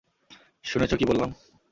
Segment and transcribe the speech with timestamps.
[0.65, 1.29] শুনেছ কি বললাম?